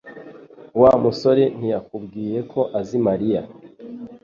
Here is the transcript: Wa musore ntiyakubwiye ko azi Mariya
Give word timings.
Wa 0.81 0.91
musore 1.03 1.43
ntiyakubwiye 1.57 2.39
ko 2.51 2.59
azi 2.79 2.97
Mariya 3.07 3.41